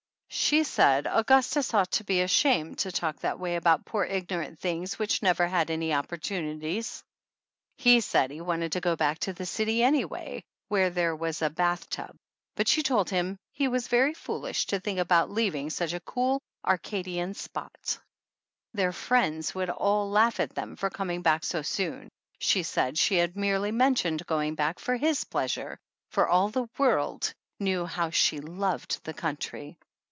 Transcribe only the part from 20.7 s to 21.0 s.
for